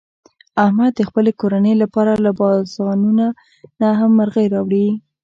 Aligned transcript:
احمد 0.63 0.91
د 0.95 1.01
خپلې 1.09 1.31
کورنۍ 1.41 1.73
لپاره 1.83 2.11
له 2.25 2.31
بازانونه 2.39 3.25
نه 3.79 3.89
هم 3.99 4.11
مرغۍ 4.19 4.45
راوړي. 4.53 4.87